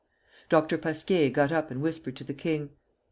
Dr. 0.49 0.79
Pasquier 0.79 1.29
got 1.29 1.51
up 1.51 1.69
and 1.69 1.79
whispered 1.79 2.15
to 2.15 2.23
the 2.23 2.33
king. 2.33 2.71